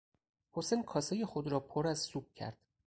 حسین 0.51 0.83
کاسهی 0.83 1.25
خود 1.25 1.47
را 1.47 1.59
پر 1.59 1.87
از 1.87 1.99
سوپ 1.99 2.33
کرد. 2.33 2.57